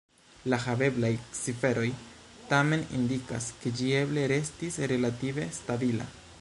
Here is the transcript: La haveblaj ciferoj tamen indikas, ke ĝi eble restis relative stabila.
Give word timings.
La 0.51 0.57
haveblaj 0.61 1.11
ciferoj 1.39 1.85
tamen 2.53 2.87
indikas, 3.01 3.51
ke 3.61 3.75
ĝi 3.81 3.93
eble 4.01 4.27
restis 4.35 4.83
relative 4.95 5.51
stabila. 5.63 6.13